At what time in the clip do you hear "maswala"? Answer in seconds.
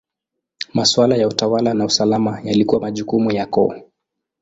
0.73-1.15